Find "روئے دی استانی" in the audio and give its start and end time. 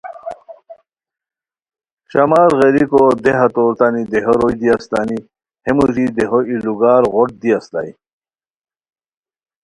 4.39-5.19